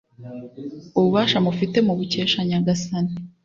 [0.97, 3.13] ububasha mufite mubukesha nyagasani